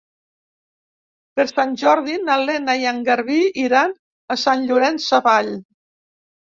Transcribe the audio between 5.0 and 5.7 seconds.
Savall.